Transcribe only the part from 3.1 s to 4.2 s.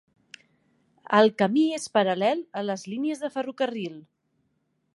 de ferrocarril.